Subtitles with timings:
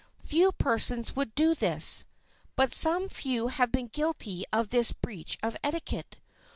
[0.25, 6.17] Few persons would do this,—but some few have been guilty of this breach of etiquette.